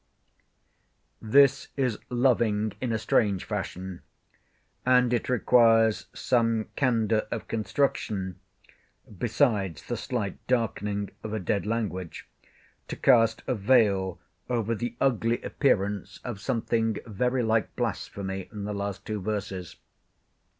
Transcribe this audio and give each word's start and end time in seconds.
This 1.21 1.67
is 1.77 1.99
loving 2.09 2.73
in 2.81 2.91
a 2.91 2.97
strange 2.97 3.45
fashion; 3.45 4.01
and 4.83 5.13
it 5.13 5.29
requires 5.29 6.07
some 6.11 6.69
candour 6.75 7.27
of 7.29 7.47
construction 7.47 8.39
(besides 9.19 9.83
the 9.85 9.95
slight 9.95 10.37
darkening 10.47 11.11
of 11.21 11.33
a 11.33 11.39
dead 11.39 11.67
language) 11.67 12.27
to 12.87 12.95
cast 12.95 13.43
a 13.45 13.53
veil 13.53 14.19
over 14.49 14.73
the 14.73 14.95
ugly 14.99 15.39
appearance 15.43 16.19
of 16.23 16.41
something 16.41 16.97
very 17.05 17.43
like 17.43 17.75
blasphemy 17.75 18.49
in 18.51 18.63
the 18.63 18.73
last 18.73 19.05
two 19.05 19.21
verses. 19.21 19.75